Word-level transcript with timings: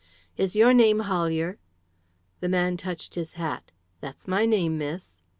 "Is 0.35 0.55
your 0.55 0.73
name 0.73 1.01
Hollier?" 1.01 1.59
The 2.39 2.49
man 2.49 2.75
touched 2.75 3.13
his 3.13 3.33
hat. 3.33 3.71
"That's 3.99 4.27
my 4.27 4.47
name, 4.47 4.79
miss." 4.79 5.15